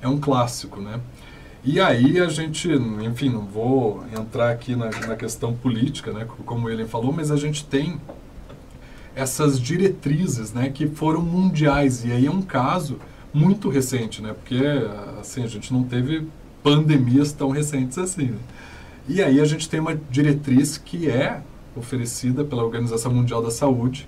[0.03, 0.99] é um clássico, né?
[1.65, 6.69] E aí a gente, enfim, não vou entrar aqui na, na questão política, né, como
[6.69, 8.01] ele falou, mas a gente tem
[9.15, 12.03] essas diretrizes, né, que foram mundiais.
[12.03, 12.99] E aí é um caso
[13.33, 14.61] muito recente, né, porque
[15.21, 16.27] assim, a gente não teve
[16.61, 18.31] pandemias tão recentes assim.
[18.31, 18.39] Né?
[19.07, 21.41] E aí a gente tem uma diretriz que é
[21.77, 24.07] oferecida pela Organização Mundial da Saúde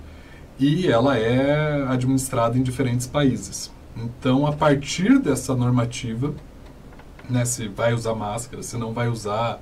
[0.58, 3.70] e ela é administrada em diferentes países.
[3.96, 6.34] Então, a partir dessa normativa,
[7.28, 9.58] né, se vai usar máscara, se não vai usar,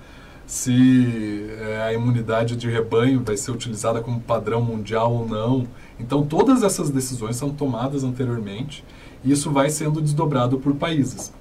[0.46, 5.66] se é, a imunidade de rebanho vai ser utilizada como padrão mundial ou não.
[5.98, 8.84] Então, todas essas decisões são tomadas anteriormente
[9.22, 11.32] e isso vai sendo desdobrado por países.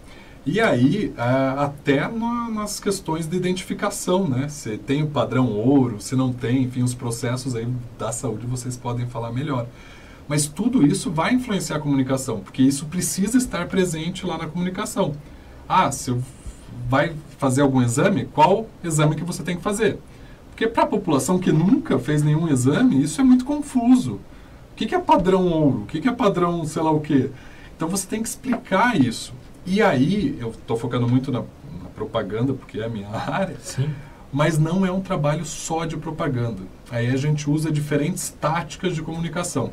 [0.45, 1.13] E aí,
[1.57, 4.49] até na- nas questões de identificação, né?
[4.49, 7.65] Se tem o padrão ouro, se não tem, enfim, os processos aí
[7.97, 9.67] da saúde vocês podem falar melhor.
[10.27, 15.15] Mas tudo isso vai influenciar a comunicação, porque isso precisa estar presente lá na comunicação.
[15.67, 16.23] Ah, se eu
[16.89, 19.99] vai fazer algum exame, qual exame que você tem que fazer?
[20.49, 24.19] Porque para a população que nunca fez nenhum exame, isso é muito confuso.
[24.71, 25.81] O que, que é padrão ouro?
[25.81, 27.29] O que, que é padrão sei lá o quê?
[27.75, 29.33] Então você tem que explicar isso.
[29.65, 33.89] E aí, eu estou focando muito na, na propaganda, porque é a minha área, Sim.
[34.31, 36.61] mas não é um trabalho só de propaganda.
[36.91, 39.71] Aí a gente usa diferentes táticas de comunicação.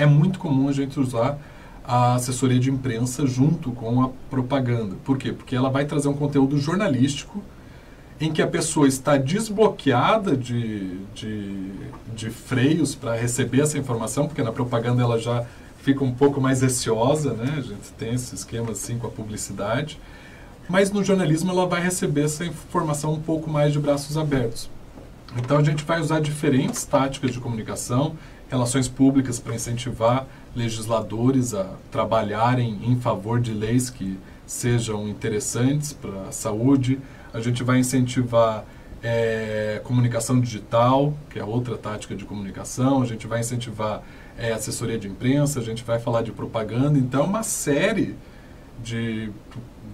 [0.00, 1.38] É muito comum a gente usar
[1.84, 4.96] a assessoria de imprensa junto com a propaganda.
[5.04, 5.30] Por quê?
[5.30, 7.42] Porque ela vai trazer um conteúdo jornalístico
[8.18, 11.70] em que a pessoa está desbloqueada de, de,
[12.16, 15.44] de freios para receber essa informação, porque na propaganda ela já
[15.82, 17.56] fica um pouco mais receosa, né?
[17.58, 20.00] A gente tem esse esquema assim com a publicidade.
[20.66, 24.70] Mas no jornalismo ela vai receber essa informação um pouco mais de braços abertos.
[25.36, 28.16] Então a gente vai usar diferentes táticas de comunicação,
[28.50, 36.28] relações públicas para incentivar legisladores a trabalharem em favor de leis que sejam interessantes para
[36.28, 36.98] a saúde.
[37.32, 38.64] A gente vai incentivar
[39.02, 43.00] é, comunicação digital, que é outra tática de comunicação.
[43.00, 44.02] A gente vai incentivar
[44.36, 46.98] é, assessoria de imprensa, a gente vai falar de propaganda.
[46.98, 48.16] Então, uma série
[48.82, 49.30] de,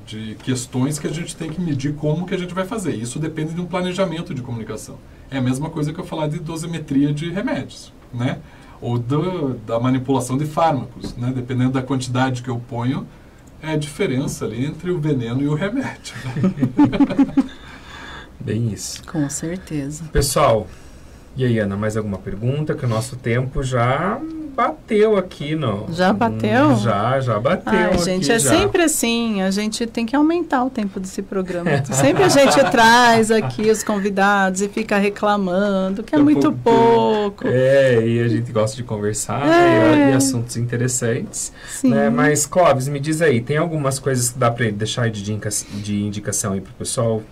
[0.06, 2.94] de questões que a gente tem que medir como que a gente vai fazer.
[2.94, 4.98] Isso depende de um planejamento de comunicação.
[5.30, 8.38] É a mesma coisa que eu falar de dosimetria de remédios, né?
[8.80, 11.32] Ou do, da manipulação de fármacos, né?
[11.34, 13.06] Dependendo da quantidade que eu ponho,
[13.62, 16.14] é a diferença ali entre o veneno e o remédio.
[18.38, 19.02] Bem isso.
[19.06, 20.04] Com certeza.
[20.12, 20.66] Pessoal,
[21.36, 22.74] e aí, Ana, mais alguma pergunta?
[22.74, 24.20] Que o nosso tempo já
[24.56, 25.86] bateu aqui, não?
[25.92, 26.68] Já bateu?
[26.68, 27.72] Hum, já, já bateu.
[27.72, 28.50] Ai, aqui gente, é já.
[28.50, 29.42] sempre assim.
[29.42, 31.70] A gente tem que aumentar o tempo desse programa.
[31.84, 37.44] sempre a gente traz aqui os convidados e fica reclamando que é muito pouco.
[37.44, 37.44] pouco.
[37.46, 40.08] É, e a gente gosta de conversar É.
[40.08, 41.52] e, e assuntos interessantes.
[41.68, 41.90] Sim.
[41.90, 42.08] Né?
[42.08, 46.02] Mas, Clóvis, me diz aí, tem algumas coisas que dá para deixar de, indica de
[46.02, 47.22] indicação aí pro pessoal?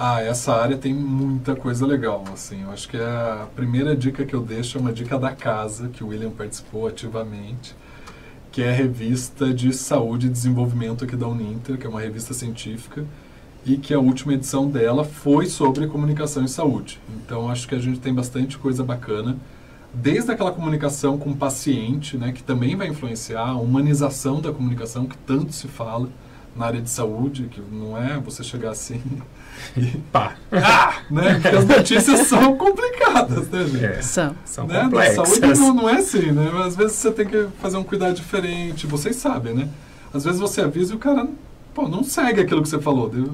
[0.00, 2.62] Ah, essa área tem muita coisa legal, assim.
[2.62, 6.04] Eu acho que a primeira dica que eu deixo é uma dica da casa, que
[6.04, 7.74] o William participou ativamente,
[8.52, 12.32] que é a revista de saúde e desenvolvimento aqui da Uninter, que é uma revista
[12.32, 13.04] científica,
[13.66, 17.00] e que a última edição dela foi sobre comunicação e saúde.
[17.16, 19.36] Então, acho que a gente tem bastante coisa bacana,
[19.92, 25.06] desde aquela comunicação com o paciente, né, que também vai influenciar, a humanização da comunicação,
[25.06, 26.08] que tanto se fala
[26.54, 29.02] na área de saúde, que não é você chegar assim
[30.12, 31.34] Pá, ah, né?
[31.40, 33.84] Porque as notícias são complicadas, né, gente?
[33.84, 34.34] é, São.
[34.44, 34.74] são Né?
[34.74, 35.28] Na complexas.
[35.28, 36.50] saúde não, não é assim, né?
[36.64, 39.68] Às vezes você tem que fazer um cuidado diferente, vocês sabem, né?
[40.12, 41.26] Às vezes você avisa e o cara,
[41.74, 43.08] pô, não segue aquilo que você falou.
[43.08, 43.32] Deu-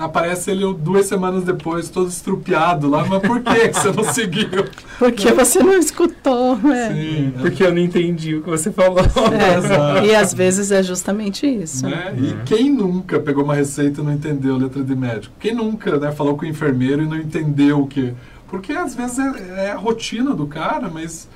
[0.00, 4.64] Aparece ele duas semanas depois, todo estrupiado lá, mas por que que você não seguiu?
[4.98, 6.90] Porque você não escutou, né?
[6.90, 9.00] Sim, Porque eu não entendi o que você falou.
[9.00, 11.86] É, e às vezes é justamente isso.
[11.86, 12.14] Né?
[12.16, 15.34] E quem nunca pegou uma receita e não entendeu a letra de médico?
[15.38, 18.14] Quem nunca né, falou com o enfermeiro e não entendeu o que?
[18.48, 21.28] Porque às vezes é, é a rotina do cara, mas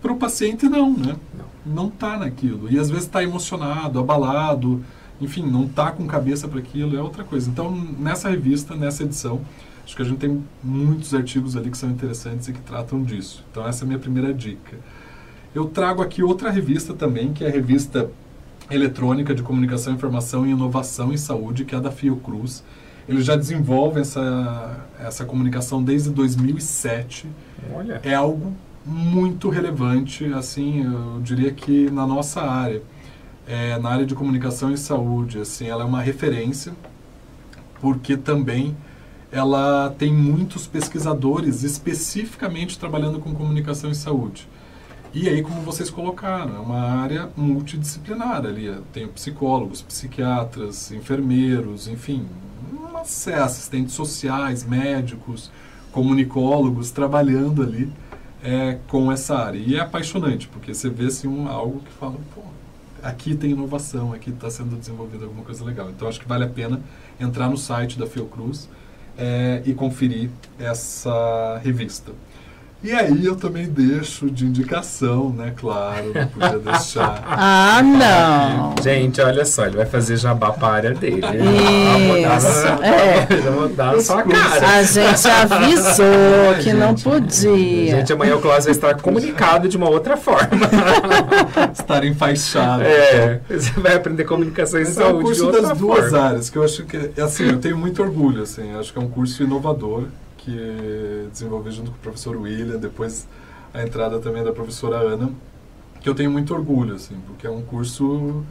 [0.00, 1.16] para o paciente não, né?
[1.66, 2.70] Não tá naquilo.
[2.70, 4.84] E às vezes está emocionado, abalado,
[5.20, 7.48] enfim, não tá com cabeça para aquilo, é outra coisa.
[7.48, 9.40] Então, nessa revista, nessa edição,
[9.84, 13.44] acho que a gente tem muitos artigos ali que são interessantes e que tratam disso.
[13.50, 14.76] Então, essa é a minha primeira dica.
[15.54, 18.10] Eu trago aqui outra revista também, que é a revista
[18.70, 22.64] eletrônica de comunicação, informação e inovação em saúde, que é a da Fiocruz.
[23.08, 27.28] Eles já desenvolvem essa, essa comunicação desde 2007.
[27.72, 28.00] Olha.
[28.02, 28.52] É algo
[28.84, 32.82] muito relevante, assim, eu diria que na nossa área,
[33.46, 36.72] é, na área de comunicação e saúde, assim, ela é uma referência,
[37.80, 38.76] porque também
[39.30, 44.48] ela tem muitos pesquisadores especificamente trabalhando com comunicação e saúde.
[45.12, 48.74] E aí, como vocês colocaram, é uma área multidisciplinar ali.
[48.92, 52.26] Tem psicólogos, psiquiatras, enfermeiros, enfim,
[53.40, 55.50] assistentes sociais, médicos,
[55.92, 57.92] comunicólogos trabalhando ali
[58.42, 59.58] é, com essa área.
[59.58, 62.42] E é apaixonante, porque você vê assim, um, algo que fala, pô,
[63.04, 65.90] aqui tem inovação, aqui está sendo desenvolvida alguma coisa legal.
[65.90, 66.80] Então, acho que vale a pena
[67.20, 68.68] entrar no site da Fiocruz
[69.16, 72.12] é, e conferir essa revista.
[72.84, 75.54] E aí eu também deixo de indicação, né?
[75.56, 77.24] Claro, não podia deixar.
[77.36, 78.74] Ah, não.
[78.82, 81.16] Gente, olha só, ele vai fazer jabá para a área dele.
[81.16, 83.26] Isso, é.
[83.46, 84.68] Eu vou dar na sua cara.
[84.76, 87.96] A gente avisou que não podia.
[87.96, 90.44] Gente, amanhã o Cláudio vai estar comunicado de uma outra forma.
[91.72, 92.82] Estar enfaixado.
[92.82, 96.10] É, você vai aprender comunicação e Mas é um saúde de curso outra das duas
[96.10, 96.26] forma.
[96.26, 99.02] áreas, que eu acho que, é assim, eu tenho muito orgulho, assim, acho que é
[99.02, 100.04] um curso inovador,
[100.44, 103.26] que desenvolvi junto com o professor William, depois
[103.72, 105.30] a entrada também da professora Ana,
[106.00, 108.44] que eu tenho muito orgulho, assim, porque é um curso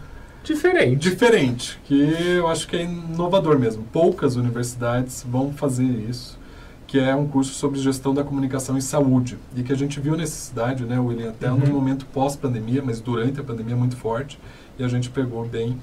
[0.43, 0.97] Diferente.
[1.09, 2.01] diferente, que
[2.35, 3.83] eu acho que é inovador mesmo.
[3.93, 6.37] Poucas universidades vão fazer isso,
[6.87, 10.17] que é um curso sobre gestão da comunicação e saúde, e que a gente viu
[10.17, 11.59] necessidade, né, William, até Uhum.
[11.59, 14.39] no momento pós-pandemia, mas durante a pandemia muito forte,
[14.77, 15.77] e a gente pegou bem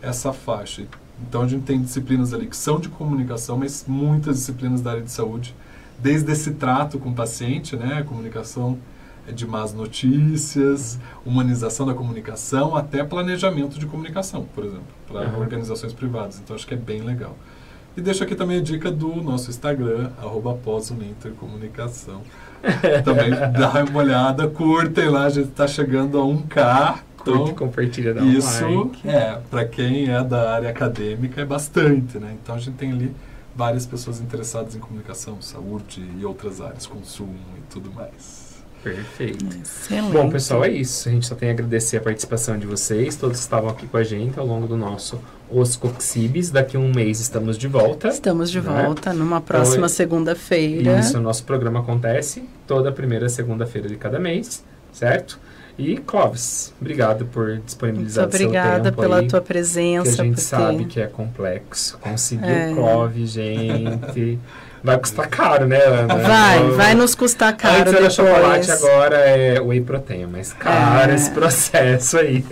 [0.00, 0.86] essa faixa.
[1.22, 5.02] Então a gente tem disciplinas ali que são de comunicação, mas muitas disciplinas da área
[5.02, 5.54] de saúde,
[5.98, 8.78] desde esse trato com o paciente, né, comunicação
[9.32, 15.38] de más notícias, humanização da comunicação, até planejamento de comunicação, por exemplo, para Aham.
[15.38, 16.38] organizações privadas.
[16.42, 17.36] Então acho que é bem legal.
[17.96, 20.56] E deixo aqui também a dica do nosso Instagram, arroba
[23.04, 26.98] também dá uma olhada, curtem lá, a gente está chegando a 1K.
[27.32, 29.08] Curte, Então, compartilha, dá um isso like.
[29.08, 32.34] é, para quem é da área acadêmica, é bastante, né?
[32.42, 33.14] Então a gente tem ali
[33.54, 38.46] várias pessoas interessadas em comunicação, saúde e outras áreas, consumo e tudo mais.
[38.84, 39.44] Perfeito.
[39.64, 40.12] Excelente.
[40.12, 41.08] Bom, pessoal, é isso.
[41.08, 43.16] A gente só tem a agradecer a participação de vocês.
[43.16, 45.18] Todos que estavam aqui com a gente ao longo do nosso
[45.50, 46.50] Os Coxibes.
[46.50, 48.06] Daqui a um mês estamos de volta.
[48.08, 48.84] Estamos de né?
[48.84, 51.00] volta numa próxima Então, segunda-feira.
[51.00, 54.62] Isso, o nosso programa acontece toda primeira segunda-feira de cada mês,
[54.92, 55.40] certo?
[55.78, 60.22] E Clóvis, obrigado por Muito disponibilizar o seu obrigada tempo pela aí, tua que presença.
[60.22, 61.98] a gente sabe ter- que é complexo.
[61.98, 62.72] Conseguir É.
[62.74, 64.38] Clóvis, gente,
[64.86, 66.14] vai custar caro, né, Ana?
[66.16, 71.10] Vai, Eu- vai nos custar caro Antes era chocolate, agora é whey protein, mas caro
[71.10, 71.14] É.
[71.14, 72.44] esse processo aí.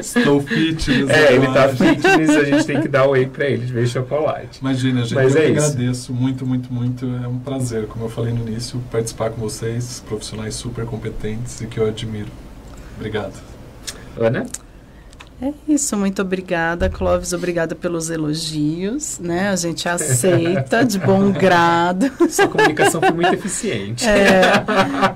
[0.00, 3.72] Estou fitness É, ele tá fitness, a gente tem que dar whey pra ele de
[3.72, 4.58] vez chocolate.
[4.60, 7.04] Imagina, gente, Mas eu é agradeço muito, muito, muito.
[7.22, 11.66] É um prazer, como eu falei no início, participar com vocês, profissionais super competentes e
[11.66, 12.28] que eu admiro.
[12.96, 13.34] Obrigado.
[14.18, 14.46] Ana?
[15.42, 17.32] É isso, muito obrigada, Clóvis.
[17.32, 19.48] Obrigada pelos elogios, né?
[19.48, 22.10] A gente aceita de bom grado.
[22.30, 24.06] Sua comunicação foi muito eficiente.
[24.08, 24.42] É,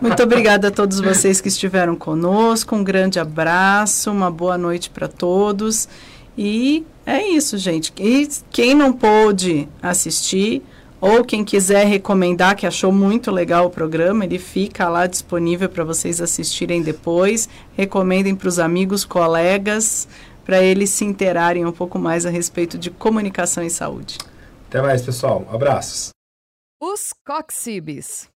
[0.03, 2.75] muito obrigada a todos vocês que estiveram conosco.
[2.75, 5.89] Um grande abraço, uma boa noite para todos.
[6.37, 7.93] E é isso, gente.
[7.99, 10.63] E quem não pôde assistir,
[11.01, 15.85] ou quem quiser recomendar, que achou muito legal o programa, ele fica lá disponível para
[15.85, 17.49] vocês assistirem depois.
[17.77, 20.09] Recomendem para os amigos, colegas,
[20.45, 24.19] para eles se interarem um pouco mais a respeito de comunicação e saúde.
[24.69, 25.47] Até mais, pessoal.
[25.53, 26.11] Abraços.
[26.81, 28.29] Os Coxibes.